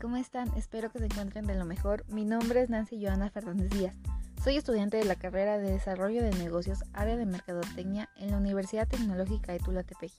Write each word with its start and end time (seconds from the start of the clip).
¿cómo 0.00 0.16
están? 0.16 0.48
Espero 0.56 0.90
que 0.90 0.98
se 0.98 1.06
encuentren 1.06 1.46
de 1.46 1.54
lo 1.54 1.64
mejor. 1.64 2.04
Mi 2.08 2.24
nombre 2.24 2.62
es 2.62 2.70
Nancy 2.70 3.02
Joana 3.02 3.30
Fernández 3.30 3.70
Díaz. 3.70 3.96
Soy 4.42 4.56
estudiante 4.56 4.96
de 4.96 5.04
la 5.04 5.16
carrera 5.16 5.58
de 5.58 5.72
Desarrollo 5.72 6.22
de 6.22 6.30
Negocios, 6.32 6.84
área 6.92 7.16
de 7.16 7.26
Mercadotecnia 7.26 8.08
en 8.16 8.30
la 8.30 8.36
Universidad 8.36 8.86
Tecnológica 8.86 9.52
de 9.52 9.58
Tulatepec. 9.58 10.12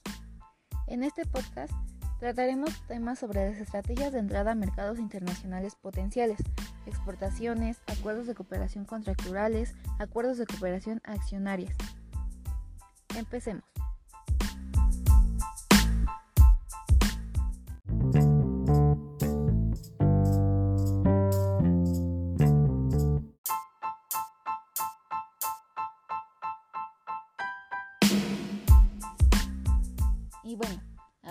En 0.86 1.02
este 1.02 1.24
podcast 1.24 1.72
trataremos 2.18 2.70
temas 2.86 3.18
sobre 3.18 3.50
las 3.50 3.60
estrategias 3.60 4.12
de 4.12 4.18
entrada 4.18 4.52
a 4.52 4.54
mercados 4.54 4.98
internacionales 4.98 5.76
potenciales, 5.76 6.38
exportaciones, 6.84 7.80
acuerdos 7.86 8.26
de 8.26 8.34
cooperación 8.34 8.84
contracturales, 8.84 9.74
acuerdos 9.98 10.36
de 10.36 10.46
cooperación 10.46 11.00
accionarias. 11.04 11.74
Empecemos. 13.16 13.64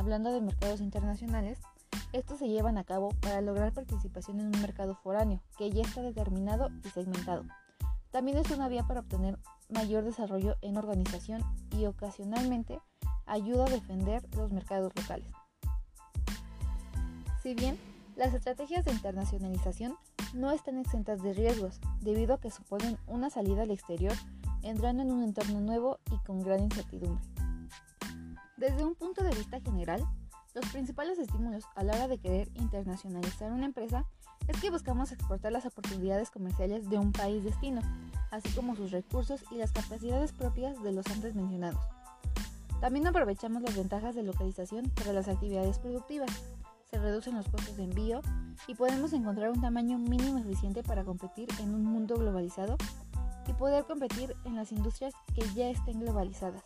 Hablando 0.09 0.31
de 0.31 0.41
mercados 0.41 0.81
internacionales, 0.81 1.59
estos 2.13 2.39
se 2.39 2.47
llevan 2.47 2.79
a 2.79 2.83
cabo 2.83 3.11
para 3.21 3.41
lograr 3.41 3.73
participación 3.73 4.39
en 4.39 4.47
un 4.47 4.59
mercado 4.59 4.95
foráneo 4.95 5.39
que 5.55 5.69
ya 5.69 5.83
está 5.83 6.01
determinado 6.01 6.71
y 6.83 6.89
segmentado. 6.89 7.45
También 8.09 8.39
es 8.39 8.49
una 8.49 8.67
vía 8.69 8.87
para 8.87 9.01
obtener 9.01 9.37
mayor 9.69 10.03
desarrollo 10.03 10.55
en 10.63 10.77
organización 10.77 11.43
y 11.77 11.85
ocasionalmente 11.85 12.79
ayuda 13.27 13.67
a 13.67 13.69
defender 13.69 14.27
los 14.35 14.51
mercados 14.51 14.91
locales. 14.95 15.31
Si 17.43 17.53
bien 17.53 17.77
las 18.15 18.33
estrategias 18.33 18.85
de 18.85 18.93
internacionalización 18.93 19.95
no 20.33 20.49
están 20.49 20.79
exentas 20.79 21.21
de 21.21 21.33
riesgos, 21.33 21.79
debido 22.01 22.33
a 22.33 22.39
que 22.39 22.49
suponen 22.49 22.97
una 23.05 23.29
salida 23.29 23.61
al 23.61 23.69
exterior 23.69 24.13
entrando 24.63 25.03
en 25.03 25.11
un 25.11 25.21
entorno 25.21 25.61
nuevo 25.61 25.99
y 26.11 26.17
con 26.25 26.41
gran 26.41 26.61
incertidumbre. 26.63 27.23
Desde 28.59 28.83
un 28.83 28.93
punto 28.93 29.23
de 29.23 29.33
vista 29.33 29.61
los 29.97 30.65
principales 30.71 31.17
estímulos 31.17 31.63
a 31.75 31.83
la 31.83 31.93
hora 31.93 32.07
de 32.07 32.19
querer 32.19 32.49
internacionalizar 32.53 33.51
una 33.51 33.65
empresa 33.65 34.05
es 34.47 34.59
que 34.61 34.69
buscamos 34.69 35.11
exportar 35.11 35.51
las 35.51 35.65
oportunidades 35.65 36.29
comerciales 36.29 36.89
de 36.89 36.99
un 36.99 37.11
país 37.11 37.43
destino, 37.43 37.81
así 38.29 38.49
como 38.49 38.75
sus 38.75 38.91
recursos 38.91 39.43
y 39.51 39.55
las 39.55 39.71
capacidades 39.71 40.31
propias 40.31 40.81
de 40.83 40.91
los 40.91 41.07
antes 41.07 41.33
mencionados. 41.33 41.81
También 42.81 43.07
aprovechamos 43.07 43.61
las 43.63 43.75
ventajas 43.75 44.15
de 44.15 44.23
localización 44.23 44.89
para 44.91 45.11
las 45.11 45.27
actividades 45.27 45.79
productivas. 45.79 46.29
Se 46.89 46.97
reducen 46.99 47.35
los 47.35 47.47
costos 47.47 47.75
de 47.75 47.83
envío 47.83 48.21
y 48.67 48.75
podemos 48.75 49.13
encontrar 49.13 49.49
un 49.49 49.61
tamaño 49.61 49.97
mínimo 49.97 50.37
eficiente 50.37 50.83
para 50.83 51.03
competir 51.03 51.49
en 51.59 51.73
un 51.73 51.83
mundo 51.83 52.15
globalizado 52.15 52.77
y 53.47 53.53
poder 53.53 53.85
competir 53.85 54.35
en 54.45 54.55
las 54.55 54.71
industrias 54.71 55.13
que 55.33 55.41
ya 55.55 55.69
estén 55.69 55.99
globalizadas. 55.99 56.63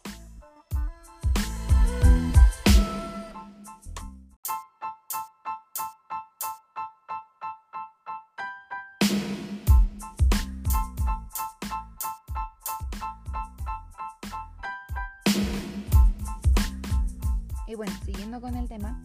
Y 17.74 17.76
bueno, 17.76 17.94
siguiendo 18.06 18.40
con 18.40 18.54
el 18.54 18.68
tema, 18.68 19.02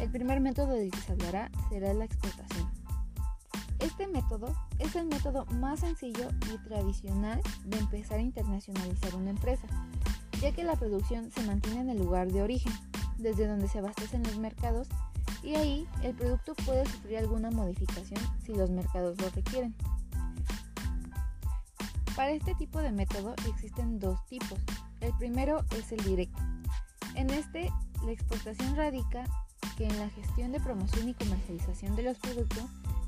el 0.00 0.10
primer 0.10 0.40
método 0.40 0.72
del 0.72 0.90
que 0.90 0.98
se 0.98 1.12
hablará 1.12 1.52
será 1.68 1.94
la 1.94 2.04
exportación. 2.04 2.68
Este 3.78 4.08
método 4.08 4.56
es 4.80 4.96
el 4.96 5.06
método 5.06 5.46
más 5.52 5.78
sencillo 5.78 6.28
y 6.52 6.58
tradicional 6.66 7.40
de 7.64 7.78
empezar 7.78 8.18
a 8.18 8.22
internacionalizar 8.22 9.14
una 9.14 9.30
empresa, 9.30 9.68
ya 10.40 10.50
que 10.50 10.64
la 10.64 10.74
producción 10.74 11.30
se 11.30 11.46
mantiene 11.46 11.82
en 11.82 11.90
el 11.90 11.98
lugar 11.98 12.32
de 12.32 12.42
origen, 12.42 12.72
desde 13.18 13.46
donde 13.46 13.68
se 13.68 13.78
abastecen 13.78 14.24
los 14.24 14.36
mercados, 14.36 14.88
y 15.44 15.54
ahí 15.54 15.86
el 16.02 16.16
producto 16.16 16.56
puede 16.66 16.86
sufrir 16.86 17.18
alguna 17.18 17.52
modificación 17.52 18.20
si 18.44 18.52
los 18.52 18.68
mercados 18.68 19.16
lo 19.20 19.30
requieren. 19.30 19.76
Para 22.16 22.32
este 22.32 22.56
tipo 22.56 22.80
de 22.80 22.90
método 22.90 23.36
existen 23.48 24.00
dos 24.00 24.26
tipos. 24.26 24.58
El 25.00 25.12
primero 25.18 25.64
es 25.76 25.92
el 25.92 26.02
directo. 26.02 26.42
En 27.14 27.30
este 27.30 27.70
la 28.04 28.12
exportación 28.12 28.76
radica 28.76 29.24
que 29.76 29.86
en 29.86 29.98
la 29.98 30.08
gestión 30.10 30.52
de 30.52 30.60
promoción 30.60 31.08
y 31.08 31.14
comercialización 31.14 31.96
de 31.96 32.02
los 32.02 32.18
productos 32.18 32.64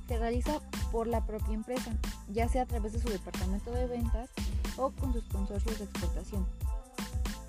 se 0.09 0.19
realiza 0.19 0.61
por 0.91 1.07
la 1.07 1.25
propia 1.25 1.55
empresa, 1.55 1.93
ya 2.29 2.49
sea 2.49 2.63
a 2.63 2.67
través 2.67 2.93
de 2.93 3.01
su 3.01 3.09
departamento 3.09 3.71
de 3.71 3.87
ventas 3.87 4.31
o 4.77 4.91
con 4.91 5.13
sus 5.13 5.25
consorcios 5.25 5.79
de 5.79 5.85
exportación. 5.85 6.47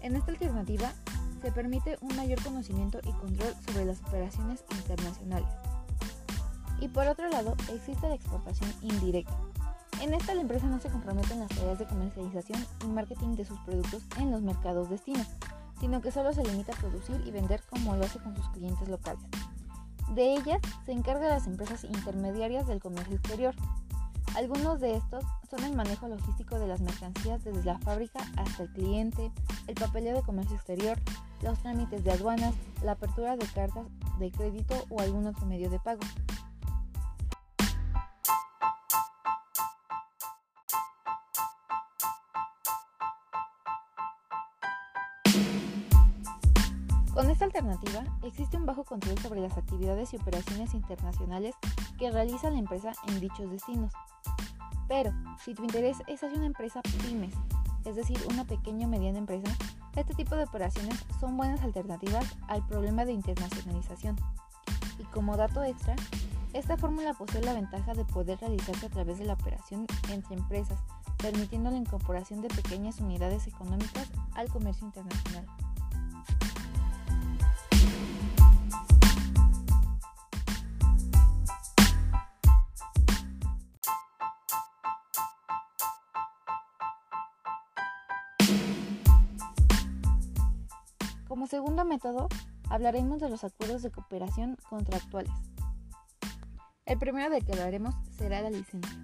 En 0.01 0.16
esta 0.16 0.31
alternativa 0.31 0.94
se 1.41 1.51
permite 1.51 1.97
un 2.01 2.16
mayor 2.16 2.41
conocimiento 2.44 3.00
y 3.03 3.12
control 3.13 3.56
sobre 3.66 3.85
las 3.85 4.00
operaciones 4.01 4.63
internacionales. 4.72 5.50
Y 6.80 6.88
por 6.88 7.07
otro 7.07 7.30
lado, 7.30 7.56
existe 7.74 8.07
la 8.07 8.16
exportación 8.16 8.72
indirecta. 8.81 9.38
En 10.01 10.16
esta 10.16 10.34
la 10.34 10.41
empresa 10.41 10.66
no 10.66 10.80
se 10.80 10.90
compromete 10.90 11.34
en 11.34 11.41
las 11.41 11.50
tareas 11.50 11.78
de 11.78 11.85
comercialización 11.85 12.66
y 12.84 12.88
marketing 12.88 13.35
de 13.35 13.46
sus 13.46 13.59
productos 13.59 14.03
en 14.18 14.31
los 14.31 14.41
mercados 14.41 14.90
destino, 14.90 15.24
sino 15.81 16.00
que 16.00 16.12
solo 16.12 16.31
se 16.31 16.44
limita 16.44 16.74
a 16.74 16.78
producir 16.78 17.22
y 17.25 17.31
vender 17.31 17.62
como 17.69 17.96
lo 17.96 18.06
hace 18.06 18.19
con 18.19 18.36
sus 18.38 18.47
clientes 18.50 18.88
locales. 18.88 19.24
De 20.14 20.36
ellas 20.36 20.62
se 20.86 20.92
encargan 20.92 21.30
las 21.30 21.47
empresas 21.47 21.84
intermediarias 21.84 22.68
del 22.68 22.80
comercio 22.80 23.16
exterior. 23.16 23.56
Algunos 24.36 24.80
de 24.80 24.96
estos 24.96 25.25
son 25.50 25.64
el 25.64 25.75
manejo 25.75 26.08
logístico 26.08 26.59
de 26.59 26.68
las 26.68 26.81
mercancías 26.81 27.44
desde 27.44 27.64
la 27.64 27.80
fábrica 27.80 28.19
hasta 28.38 28.64
el 28.64 28.69
cliente, 28.72 29.31
el 29.68 29.75
papeleo 29.75 30.16
de 30.16 30.22
comercio 30.22 30.56
exterior, 30.56 31.00
los 31.42 31.59
trámites 31.59 32.03
de 32.03 32.12
aduanas, 32.12 32.53
la 32.84 32.94
apertura 32.94 33.36
de 33.36 33.46
cartas 33.48 33.86
de 34.19 34.31
crédito 34.31 34.75
o 34.90 35.02
algún 35.02 35.25
otro 35.25 35.46
medio 35.48 35.69
de 35.69 35.80
pago. 35.80 36.02
Esta 47.41 47.57
alternativa 47.57 48.03
existe 48.22 48.56
un 48.56 48.68
bajo 48.68 48.84
control 48.84 49.18
sobre 49.18 49.41
las 49.41 49.57
actividades 49.57 50.13
y 50.13 50.18
operaciones 50.18 50.75
internacionales 50.75 51.56
que 51.97 52.12
realiza 52.12 52.52
la 52.52 52.59
empresa 52.59 52.91
en 53.07 53.19
dichos 53.19 53.50
destinos. 53.50 53.91
Pero, 54.88 55.12
si 55.44 55.56
tu 55.56 55.63
interés 55.63 55.97
es 56.06 56.24
hacia 56.24 56.38
una 56.38 56.46
empresa 56.46 56.84
pymes, 56.84 57.34
es 57.84 57.96
decir, 57.96 58.19
una 58.30 58.46
pequeña 58.46 58.85
o 58.85 58.90
mediana 58.91 59.18
empresa, 59.18 59.51
este 59.96 60.13
tipo 60.13 60.35
de 60.35 60.44
operaciones 60.44 61.03
son 61.19 61.35
buenas 61.35 61.63
alternativas 61.63 62.25
al 62.47 62.63
problema 62.68 63.06
de 63.06 63.13
internacionalización. 63.13 64.18
Y 65.00 65.03
como 65.06 65.35
dato 65.35 65.63
extra, 65.63 65.96
esta 66.53 66.78
fórmula 66.78 67.16
posee 67.16 67.41
la 67.41 67.56
ventaja 67.56 67.96
de 67.96 68.06
poder 68.06 68.40
realizarse 68.40 68.85
a 68.85 68.90
través 68.90 69.18
de 69.18 69.25
la 69.25 69.34
operación 69.34 69.88
entre 70.12 70.35
empresas, 70.35 70.78
permitiendo 71.18 71.72
la 71.72 71.78
incorporación 71.78 72.41
de 72.41 72.50
pequeñas 72.50 73.00
unidades 73.00 73.47
económicas 73.47 74.12
al 74.35 74.47
comercio 74.50 74.85
internacional. 74.85 75.47
Como 91.31 91.48
segundo 91.48 91.86
método, 91.86 92.28
hablaremos 92.69 93.22
de 93.22 93.30
los 93.30 93.45
acuerdos 93.45 93.81
de 93.83 93.89
cooperación 93.89 94.57
contractuales. 94.69 95.31
El 96.86 97.00
primero 97.00 97.30
de 97.30 97.39
que 97.39 97.54
hablaremos 97.54 97.95
será 98.18 98.42
la 98.42 98.50
licencia. 98.50 99.00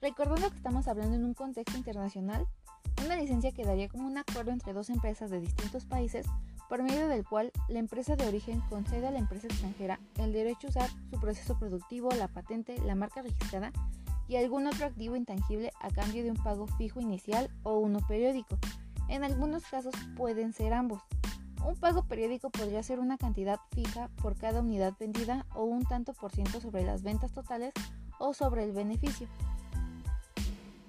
Recordando 0.00 0.50
que 0.50 0.56
estamos 0.56 0.88
hablando 0.88 1.14
en 1.14 1.24
un 1.24 1.32
contexto 1.32 1.78
internacional, 1.78 2.48
una 3.04 3.14
licencia 3.14 3.52
quedaría 3.52 3.88
como 3.88 4.08
un 4.08 4.18
acuerdo 4.18 4.50
entre 4.50 4.72
dos 4.72 4.90
empresas 4.90 5.30
de 5.30 5.38
distintos 5.38 5.84
países 5.84 6.26
por 6.68 6.82
medio 6.82 7.06
del 7.06 7.24
cual 7.24 7.52
la 7.68 7.78
empresa 7.78 8.16
de 8.16 8.26
origen 8.26 8.60
concede 8.68 9.06
a 9.06 9.12
la 9.12 9.20
empresa 9.20 9.46
extranjera 9.46 10.00
el 10.16 10.32
derecho 10.32 10.66
a 10.66 10.70
usar 10.70 10.90
su 11.08 11.20
proceso 11.20 11.56
productivo, 11.56 12.10
la 12.18 12.26
patente, 12.26 12.76
la 12.84 12.96
marca 12.96 13.22
registrada 13.22 13.70
y 14.26 14.34
algún 14.34 14.66
otro 14.66 14.86
activo 14.86 15.14
intangible 15.14 15.70
a 15.80 15.90
cambio 15.90 16.24
de 16.24 16.32
un 16.32 16.36
pago 16.36 16.66
fijo 16.66 16.98
inicial 16.98 17.48
o 17.62 17.78
uno 17.78 18.00
periódico. 18.08 18.58
En 19.08 19.22
algunos 19.22 19.62
casos 19.66 19.94
pueden 20.16 20.52
ser 20.52 20.74
ambos. 20.74 21.00
Un 21.64 21.76
pago 21.76 22.04
periódico 22.04 22.50
podría 22.50 22.82
ser 22.82 23.00
una 23.00 23.16
cantidad 23.16 23.58
fija 23.74 24.08
por 24.20 24.36
cada 24.36 24.60
unidad 24.60 24.92
vendida 25.00 25.46
o 25.54 25.64
un 25.64 25.84
tanto 25.84 26.12
por 26.12 26.30
ciento 26.30 26.60
sobre 26.60 26.84
las 26.84 27.02
ventas 27.02 27.32
totales 27.32 27.72
o 28.18 28.34
sobre 28.34 28.64
el 28.64 28.72
beneficio. 28.72 29.28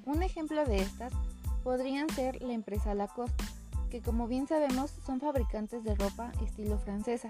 Un 0.06 0.22
ejemplo 0.22 0.66
de 0.66 0.82
estas 0.82 1.14
podrían 1.64 2.10
ser 2.10 2.42
la 2.42 2.54
empresa 2.54 2.94
Lacoste, 2.94 3.44
que 3.90 4.02
como 4.02 4.28
bien 4.28 4.48
sabemos 4.48 4.92
son 5.06 5.22
fabricantes 5.22 5.84
de 5.84 5.96
ropa 5.96 6.34
estilo 6.44 6.78
francesa. 6.78 7.30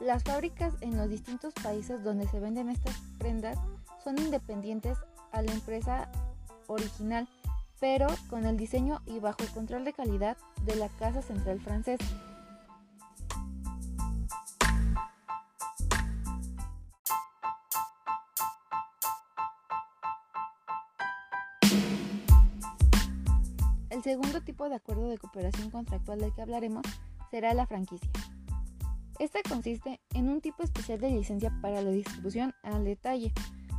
Las 0.00 0.24
fábricas 0.24 0.72
en 0.80 0.96
los 0.96 1.10
distintos 1.10 1.52
países 1.52 2.02
donde 2.02 2.26
se 2.26 2.40
venden 2.40 2.70
estas 2.70 2.96
prendas 3.18 3.58
son 4.02 4.18
independientes 4.18 4.96
a 5.30 5.42
la 5.42 5.52
empresa 5.52 6.10
original, 6.68 7.28
pero 7.80 8.06
con 8.30 8.46
el 8.46 8.56
diseño 8.56 9.02
y 9.04 9.18
bajo 9.20 9.42
el 9.42 9.50
control 9.50 9.84
de 9.84 9.92
calidad 9.92 10.38
de 10.64 10.76
la 10.76 10.88
Casa 10.88 11.20
Central 11.20 11.60
Francesa. 11.60 12.29
El 24.00 24.04
segundo 24.04 24.40
tipo 24.40 24.66
de 24.66 24.76
acuerdo 24.76 25.10
de 25.10 25.18
cooperación 25.18 25.68
contractual 25.68 26.20
del 26.20 26.32
que 26.32 26.40
hablaremos 26.40 26.86
será 27.30 27.52
la 27.52 27.66
franquicia. 27.66 28.08
Esta 29.18 29.40
consiste 29.46 30.00
en 30.14 30.30
un 30.30 30.40
tipo 30.40 30.62
especial 30.62 30.98
de 31.00 31.10
licencia 31.10 31.52
para 31.60 31.82
la 31.82 31.90
distribución 31.90 32.54
al 32.62 32.82
detalle, 32.82 33.30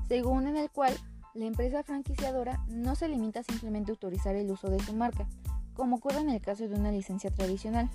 según 0.07 0.45
en 0.45 0.57
el 0.57 0.69
cual 0.69 0.95
la 1.33 1.45
empresa 1.45 1.81
franquiciadora 1.81 2.63
no 2.67 2.93
se 2.93 3.07
limita 3.07 3.39
a 3.39 3.43
simplemente 3.43 3.89
autorizar 3.89 4.35
el 4.35 4.51
uso 4.51 4.69
de 4.69 4.79
su 4.81 4.93
marca, 4.93 5.27
como 5.73 5.95
ocurre 5.95 6.19
en 6.19 6.29
el 6.29 6.39
caso 6.39 6.67
de 6.67 6.75
una 6.75 6.91
licencia 6.91 7.31
tradicional, 7.31 7.89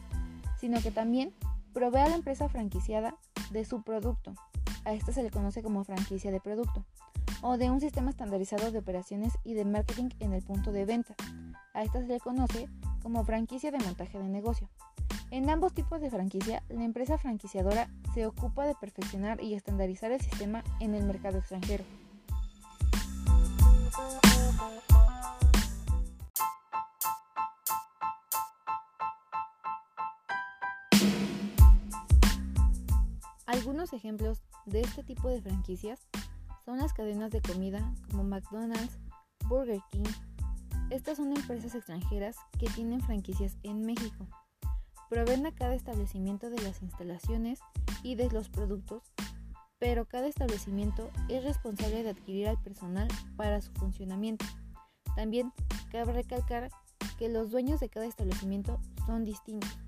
sino 0.58 0.82
que 0.82 0.90
también 0.90 1.32
provee 1.72 2.00
a 2.00 2.08
la 2.08 2.16
empresa 2.16 2.48
franquiciada 2.48 3.16
de 3.52 3.64
su 3.64 3.84
producto. 3.84 4.34
A 4.84 4.94
esta 4.94 5.12
se 5.12 5.22
le 5.22 5.30
conoce 5.30 5.62
como 5.62 5.84
franquicia 5.84 6.32
de 6.32 6.40
producto, 6.40 6.84
o 7.42 7.56
de 7.56 7.70
un 7.70 7.80
sistema 7.80 8.10
estandarizado 8.10 8.72
de 8.72 8.80
operaciones 8.80 9.32
y 9.44 9.54
de 9.54 9.64
marketing 9.64 10.08
en 10.18 10.32
el 10.32 10.42
punto 10.42 10.72
de 10.72 10.86
venta. 10.86 11.14
A 11.76 11.82
esta 11.82 12.00
se 12.00 12.06
le 12.06 12.20
conoce 12.20 12.70
como 13.02 13.22
franquicia 13.22 13.70
de 13.70 13.76
montaje 13.76 14.18
de 14.18 14.30
negocio. 14.30 14.66
En 15.30 15.50
ambos 15.50 15.74
tipos 15.74 16.00
de 16.00 16.08
franquicia, 16.08 16.62
la 16.70 16.84
empresa 16.84 17.18
franquiciadora 17.18 17.90
se 18.14 18.24
ocupa 18.24 18.64
de 18.64 18.74
perfeccionar 18.74 19.42
y 19.42 19.52
estandarizar 19.52 20.10
el 20.10 20.22
sistema 20.22 20.64
en 20.80 20.94
el 20.94 21.04
mercado 21.04 21.36
extranjero. 21.36 21.84
Algunos 33.44 33.92
ejemplos 33.92 34.42
de 34.64 34.80
este 34.80 35.02
tipo 35.02 35.28
de 35.28 35.42
franquicias 35.42 36.08
son 36.64 36.78
las 36.78 36.94
cadenas 36.94 37.32
de 37.32 37.42
comida 37.42 37.92
como 38.10 38.24
McDonald's, 38.24 38.98
Burger 39.46 39.80
King. 39.90 40.04
Estas 40.90 41.16
son 41.18 41.36
empresas 41.36 41.74
extranjeras 41.74 42.36
que 42.58 42.68
tienen 42.68 43.00
franquicias 43.00 43.56
en 43.62 43.84
México 43.84 44.26
proveen 45.08 45.46
a 45.46 45.54
cada 45.54 45.74
establecimiento 45.74 46.50
de 46.50 46.60
las 46.62 46.82
instalaciones 46.82 47.60
y 48.02 48.16
de 48.16 48.30
los 48.30 48.48
productos, 48.48 49.12
pero 49.78 50.06
cada 50.06 50.26
establecimiento 50.26 51.10
es 51.28 51.44
responsable 51.44 52.02
de 52.02 52.10
adquirir 52.10 52.48
al 52.48 52.60
personal 52.62 53.08
para 53.36 53.60
su 53.60 53.72
funcionamiento. 53.72 54.44
También 55.14 55.52
cabe 55.90 56.12
recalcar 56.12 56.70
que 57.18 57.28
los 57.28 57.50
dueños 57.50 57.80
de 57.80 57.88
cada 57.88 58.06
establecimiento 58.06 58.80
son 59.06 59.24
distintos. 59.24 59.78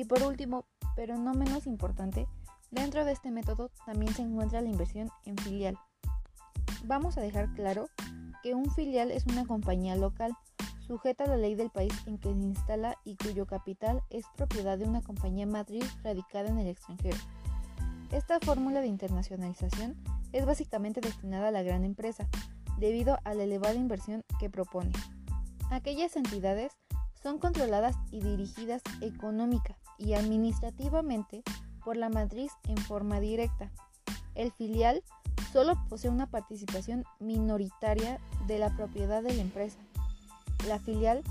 Y 0.00 0.04
por 0.04 0.22
último, 0.22 0.64
pero 0.96 1.18
no 1.18 1.34
menos 1.34 1.66
importante, 1.66 2.26
Dentro 2.70 3.04
de 3.04 3.10
este 3.10 3.32
método 3.32 3.72
también 3.84 4.14
se 4.14 4.22
encuentra 4.22 4.60
la 4.60 4.68
inversión 4.68 5.10
en 5.24 5.36
filial. 5.36 5.76
Vamos 6.84 7.18
a 7.18 7.20
dejar 7.20 7.52
claro 7.54 7.88
que 8.44 8.54
un 8.54 8.70
filial 8.70 9.10
es 9.10 9.26
una 9.26 9.44
compañía 9.44 9.96
local 9.96 10.32
sujeta 10.86 11.24
a 11.24 11.26
la 11.26 11.36
ley 11.36 11.56
del 11.56 11.70
país 11.70 11.92
en 12.06 12.18
que 12.18 12.32
se 12.32 12.38
instala 12.38 12.96
y 13.04 13.16
cuyo 13.16 13.46
capital 13.46 14.02
es 14.08 14.24
propiedad 14.36 14.78
de 14.78 14.84
una 14.84 15.02
compañía 15.02 15.46
matriz 15.46 15.84
radicada 16.04 16.48
en 16.48 16.58
el 16.58 16.68
extranjero. 16.68 17.18
Esta 18.12 18.38
fórmula 18.38 18.80
de 18.80 18.86
internacionalización 18.86 19.96
es 20.32 20.46
básicamente 20.46 21.00
destinada 21.00 21.48
a 21.48 21.52
la 21.52 21.64
gran 21.64 21.84
empresa, 21.84 22.28
debido 22.78 23.18
a 23.24 23.34
la 23.34 23.42
elevada 23.42 23.74
inversión 23.74 24.24
que 24.38 24.48
propone. 24.48 24.92
Aquellas 25.70 26.14
entidades 26.14 26.72
son 27.20 27.38
controladas 27.38 27.96
y 28.12 28.20
dirigidas 28.20 28.82
económica 29.00 29.79
y 30.00 30.14
administrativamente 30.14 31.42
por 31.84 31.96
la 31.96 32.08
matriz 32.08 32.52
en 32.68 32.76
forma 32.78 33.20
directa. 33.20 33.70
El 34.34 34.50
filial 34.52 35.02
solo 35.52 35.74
posee 35.88 36.10
una 36.10 36.26
participación 36.26 37.04
minoritaria 37.18 38.18
de 38.46 38.58
la 38.58 38.74
propiedad 38.76 39.22
de 39.22 39.34
la 39.34 39.42
empresa. 39.42 39.78
La 40.66 40.78
filial 40.78 41.22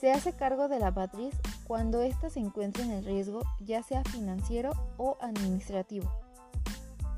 se 0.00 0.12
hace 0.12 0.32
cargo 0.32 0.68
de 0.68 0.78
la 0.78 0.90
matriz 0.90 1.34
cuando 1.66 2.02
ésta 2.02 2.30
se 2.30 2.40
encuentra 2.40 2.84
en 2.84 2.90
el 2.90 3.04
riesgo 3.04 3.42
ya 3.60 3.82
sea 3.82 4.04
financiero 4.04 4.72
o 4.96 5.16
administrativo. 5.20 6.10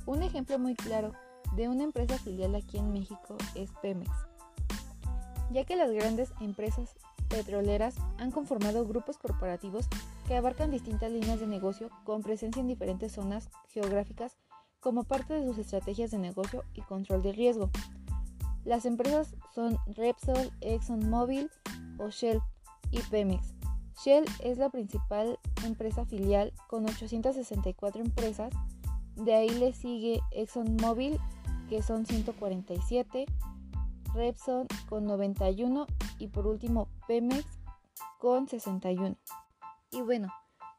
Un 0.07 0.23
ejemplo 0.23 0.59
muy 0.59 0.75
claro 0.75 1.13
de 1.57 1.69
una 1.69 1.85
empresa 1.85 2.19
filial 2.19 2.55
aquí 2.55 2.79
en 2.79 2.93
México 2.93 3.37
es 3.55 3.71
Pemex, 3.83 4.11
ya 5.51 5.65
que 5.65 5.77
las 5.77 5.91
grandes 5.91 6.33
empresas 6.41 6.95
petroleras 7.37 7.97
han 8.17 8.31
conformado 8.31 8.87
grupos 8.87 9.19
corporativos 9.19 9.87
que 10.27 10.37
abarcan 10.37 10.71
distintas 10.71 11.13
líneas 11.13 11.39
de 11.39 11.47
negocio 11.47 11.91
con 12.05 12.23
presencia 12.23 12.61
en 12.61 12.67
diferentes 12.67 13.13
zonas 13.13 13.51
geográficas 13.69 14.39
como 14.81 15.05
parte 15.05 15.35
de 15.35 15.45
sus 15.45 15.59
estrategias 15.59 16.11
de 16.11 16.19
negocio 16.19 16.65
y 16.73 16.81
control 16.81 17.23
de 17.23 17.33
riesgo. 17.33 17.69
Las 18.65 18.87
empresas 18.87 19.35
son 19.55 19.77
Repsol, 19.87 20.51
ExxonMobil 20.63 21.51
o 21.99 22.09
Shell 22.09 22.41
y 22.91 23.01
Pemex. 23.01 23.55
Shell 24.03 24.25
es 24.43 24.57
la 24.57 24.71
principal 24.71 25.39
empresa 25.63 26.07
filial 26.07 26.55
con 26.69 26.87
864 26.87 28.01
empresas, 28.01 28.53
de 29.17 29.35
ahí 29.35 29.51
le 29.51 29.75
sigue 29.75 30.21
ExxonMobil 30.31 31.19
que 31.69 31.83
son 31.83 32.07
147, 32.07 33.27
Repsol 34.17 34.67
con 34.89 35.05
91 35.05 35.87
y 36.19 36.29
por 36.29 36.47
último 36.47 36.89
Pemex 37.07 37.45
con 38.19 38.49
61. 38.49 39.17
Y 39.93 40.01
bueno, 40.01 40.33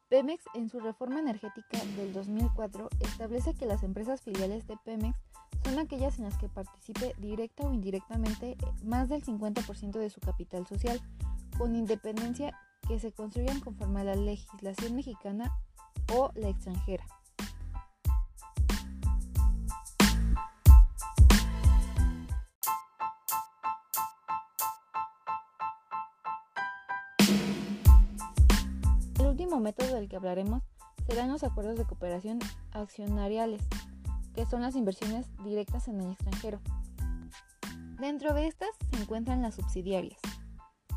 Pemex 0.09 0.43
en 0.55 0.69
su 0.69 0.79
reforma 0.79 1.19
energética 1.19 1.77
del 1.95 2.13
2004 2.13 2.89
establece 2.99 3.53
que 3.53 3.67
las 3.67 3.83
empresas 3.83 4.21
filiales 4.21 4.67
de 4.67 4.75
Pemex 4.77 5.15
son 5.63 5.79
aquellas 5.79 6.17
en 6.17 6.25
las 6.25 6.37
que 6.37 6.49
participe 6.49 7.13
directa 7.19 7.67
o 7.67 7.73
indirectamente 7.73 8.57
más 8.83 9.09
del 9.09 9.23
50% 9.23 9.91
de 9.91 10.09
su 10.09 10.19
capital 10.19 10.65
social, 10.65 10.99
con 11.57 11.75
independencia 11.75 12.57
que 12.87 12.99
se 12.99 13.11
construyan 13.11 13.59
conforme 13.59 14.01
a 14.01 14.05
la 14.05 14.15
legislación 14.15 14.95
mexicana 14.95 15.51
o 16.13 16.31
la 16.35 16.49
extranjera. 16.49 17.05
Último 29.57 29.61
método 29.61 29.95
del 29.95 30.07
que 30.07 30.15
hablaremos 30.15 30.61
serán 31.07 31.31
los 31.31 31.43
acuerdos 31.43 31.77
de 31.77 31.85
cooperación 31.85 32.37
accionariales, 32.73 33.61
que 34.35 34.45
son 34.45 34.61
las 34.61 34.75
inversiones 34.75 35.25
directas 35.43 35.87
en 35.87 35.99
el 35.99 36.11
extranjero. 36.11 36.59
Dentro 37.99 38.33
de 38.35 38.47
estas 38.47 38.69
se 38.91 39.01
encuentran 39.01 39.41
las 39.41 39.55
subsidiarias. 39.55 40.19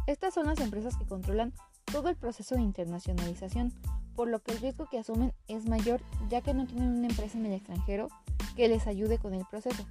Estas 0.06 0.34
son 0.34 0.46
las 0.46 0.60
empresas 0.60 0.96
que 0.98 1.06
controlan 1.06 1.54
todo 1.90 2.10
el 2.10 2.16
proceso 2.16 2.54
de 2.54 2.60
internacionalización, 2.60 3.72
por 4.14 4.28
lo 4.28 4.40
que 4.40 4.52
el 4.52 4.58
riesgo 4.58 4.86
que 4.90 4.98
asumen 4.98 5.32
es 5.48 5.66
mayor 5.66 6.02
ya 6.28 6.42
que 6.42 6.52
no 6.52 6.66
tienen 6.66 6.98
una 6.98 7.08
empresa 7.08 7.38
en 7.38 7.46
el 7.46 7.54
extranjero 7.54 8.08
que 8.56 8.68
les 8.68 8.86
ayude 8.86 9.16
con 9.16 9.32
el 9.32 9.46
proceso. 9.46 9.86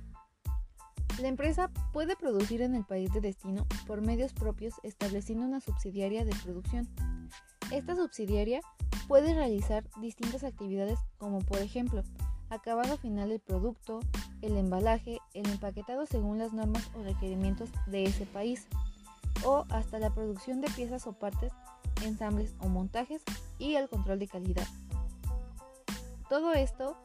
La 1.20 1.28
empresa 1.28 1.72
puede 1.92 2.16
producir 2.16 2.62
en 2.62 2.76
el 2.76 2.86
país 2.86 3.12
de 3.14 3.22
destino 3.22 3.66
por 3.88 4.02
medios 4.02 4.34
propios 4.34 4.76
estableciendo 4.84 5.46
una 5.46 5.60
subsidiaria 5.60 6.24
de 6.24 6.36
producción. 6.44 6.88
Esta 7.72 7.96
subsidiaria 7.96 8.62
puede 9.08 9.34
realizar 9.34 9.84
distintas 10.02 10.44
actividades 10.44 10.98
como 11.20 11.40
por 11.40 11.60
ejemplo 11.60 12.04
acabado 12.50 12.98
final 12.98 13.30
del 13.30 13.40
producto, 13.40 14.00
el 14.42 14.58
embalaje, 14.58 15.20
el 15.36 15.48
empaquetado 15.48 16.08
según 16.08 16.40
las 16.40 16.52
normas 16.52 16.90
o 16.96 17.04
requerimientos 17.04 17.70
de 17.86 18.06
ese 18.06 18.26
país, 18.26 18.66
o 19.46 19.66
hasta 19.70 20.00
la 20.00 20.14
producción 20.14 20.62
de 20.62 20.70
piezas 20.72 21.06
o 21.06 21.14
partes, 21.14 21.54
ensambles 22.04 22.56
o 22.60 22.70
montajes 22.70 23.22
y 23.60 23.76
el 23.76 23.88
control 23.88 24.18
de 24.18 24.28
calidad. 24.28 24.68
Todo 26.28 26.54
esto 26.54 26.98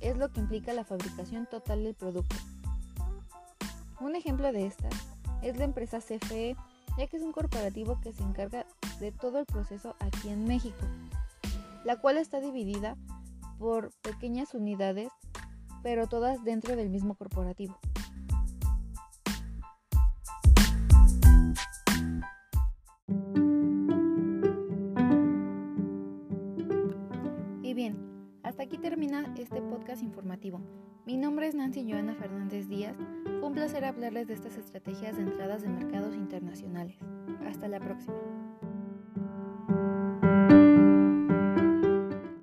es 0.00 0.18
lo 0.18 0.30
que 0.30 0.40
implica 0.40 0.74
la 0.74 0.84
fabricación 0.84 1.46
total 1.46 1.82
del 1.84 1.94
producto. 1.94 2.36
Un 4.00 4.16
ejemplo 4.16 4.52
de 4.52 4.66
esta 4.66 4.88
es 5.42 5.56
la 5.56 5.64
empresa 5.64 6.00
CFE, 6.00 6.56
ya 6.98 7.06
que 7.06 7.16
es 7.16 7.22
un 7.22 7.32
corporativo 7.32 7.98
que 8.02 8.12
se 8.12 8.22
encarga 8.22 8.66
de 9.00 9.12
todo 9.12 9.38
el 9.38 9.46
proceso 9.46 9.96
aquí 9.98 10.28
en 10.28 10.44
México, 10.44 10.86
la 11.84 11.96
cual 12.00 12.18
está 12.18 12.40
dividida 12.40 12.96
por 13.58 13.92
pequeñas 14.02 14.54
unidades, 14.54 15.10
pero 15.82 16.06
todas 16.06 16.44
dentro 16.44 16.76
del 16.76 16.90
mismo 16.90 17.14
corporativo. 17.14 17.78
Y 27.62 27.74
bien, 27.74 27.96
hasta 28.42 28.64
aquí 28.64 28.76
termina 28.78 29.34
este 29.38 29.62
podcast 29.62 30.02
informativo. 30.02 30.60
Mi 31.06 31.16
nombre 31.16 31.48
es 31.48 31.54
Nancy 31.54 31.90
Joana 31.90 32.14
Fernández 32.14 32.68
Díaz. 32.68 32.96
Fue 33.24 33.48
un 33.48 33.54
placer 33.54 33.84
hablarles 33.84 34.28
de 34.28 34.34
estas 34.34 34.58
estrategias 34.58 35.16
de 35.16 35.22
entradas 35.22 35.62
de 35.62 35.68
mercados 35.68 36.14
internacionales. 36.14 36.98
Hasta 37.46 37.68
la 37.68 37.80
próxima. 37.80 38.14